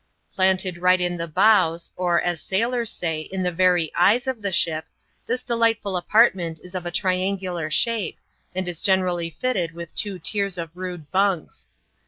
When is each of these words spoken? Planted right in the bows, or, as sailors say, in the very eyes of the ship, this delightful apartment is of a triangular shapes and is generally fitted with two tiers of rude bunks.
Planted 0.33 0.79
right 0.79 0.99
in 0.99 1.17
the 1.17 1.27
bows, 1.27 1.93
or, 1.95 2.19
as 2.19 2.41
sailors 2.41 2.89
say, 2.89 3.19
in 3.21 3.43
the 3.43 3.51
very 3.51 3.93
eyes 3.93 4.25
of 4.25 4.41
the 4.41 4.51
ship, 4.51 4.87
this 5.27 5.43
delightful 5.43 5.95
apartment 5.95 6.59
is 6.63 6.73
of 6.73 6.87
a 6.87 6.91
triangular 6.91 7.69
shapes 7.69 8.19
and 8.55 8.67
is 8.67 8.81
generally 8.81 9.29
fitted 9.29 9.73
with 9.75 9.93
two 9.93 10.17
tiers 10.17 10.57
of 10.57 10.71
rude 10.75 11.11
bunks. 11.11 11.67